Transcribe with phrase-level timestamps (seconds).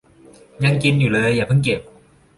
[0.63, 1.81] ยังกินอยู่เลย อย่าเพิ่งเก็บ